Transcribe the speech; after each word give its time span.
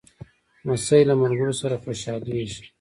لمسی 0.63 1.01
له 1.09 1.13
ملګرو 1.21 1.53
سره 1.61 1.75
خوشحالېږي. 1.83 2.59